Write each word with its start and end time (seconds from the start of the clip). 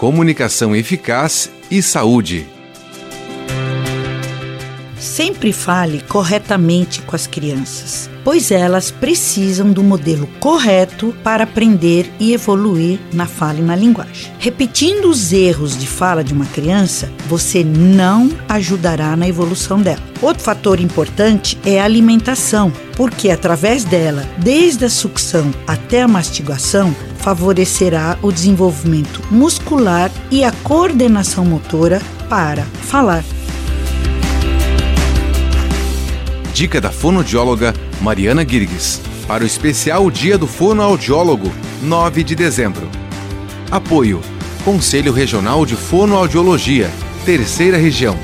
comunicação 0.00 0.74
eficaz 0.74 1.50
e 1.70 1.82
saúde. 1.82 2.46
Sempre 4.98 5.52
fale 5.52 6.00
corretamente 6.08 7.02
com 7.02 7.14
as 7.14 7.26
crianças, 7.26 8.08
pois 8.24 8.50
elas 8.50 8.90
precisam 8.90 9.70
do 9.70 9.82
modelo 9.82 10.26
correto 10.40 11.14
para 11.22 11.44
aprender 11.44 12.10
e 12.18 12.32
evoluir 12.32 12.98
na 13.12 13.26
fala 13.26 13.58
e 13.58 13.62
na 13.62 13.76
linguagem. 13.76 14.32
Repetindo 14.38 15.04
os 15.10 15.34
erros 15.34 15.76
de 15.76 15.86
fala 15.86 16.24
de 16.24 16.32
uma 16.32 16.46
criança, 16.46 17.12
você 17.28 17.62
não 17.62 18.30
ajudará 18.48 19.14
na 19.16 19.28
evolução 19.28 19.82
dela. 19.82 20.02
Outro 20.22 20.42
fator 20.42 20.80
importante 20.80 21.58
é 21.62 21.78
a 21.78 21.84
alimentação, 21.84 22.72
porque 22.96 23.30
através 23.30 23.84
dela, 23.84 24.26
desde 24.38 24.86
a 24.86 24.90
sucção 24.90 25.50
até 25.66 26.00
a 26.00 26.08
mastigação, 26.08 26.94
favorecerá 27.20 28.18
o 28.22 28.32
desenvolvimento 28.32 29.22
muscular 29.30 30.10
e 30.30 30.42
a 30.42 30.52
coordenação 30.52 31.44
motora 31.44 32.00
para 32.28 32.62
falar. 32.62 33.24
Dica 36.52 36.80
da 36.80 36.90
fonoaudióloga 36.90 37.74
Mariana 38.00 38.46
Girgues 38.46 39.00
para 39.26 39.44
o 39.44 39.46
especial 39.46 40.10
Dia 40.10 40.36
do 40.36 40.46
Fonoaudiólogo, 40.46 41.52
9 41.82 42.24
de 42.24 42.34
dezembro. 42.34 42.88
Apoio: 43.70 44.20
Conselho 44.64 45.12
Regional 45.12 45.64
de 45.64 45.76
Fonoaudiologia, 45.76 46.90
Terceira 47.24 47.76
Região. 47.76 48.18